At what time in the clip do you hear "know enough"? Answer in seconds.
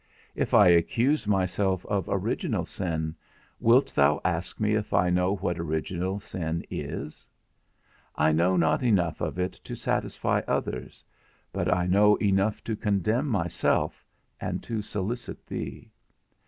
11.85-12.63